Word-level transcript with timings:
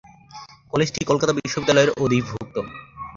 কলেজটি 0.71 0.99
কলকাতা 1.05 1.33
বিশ্ববিদ্যালয়ের 1.37 1.95
অধিভুক্ত। 1.97 2.55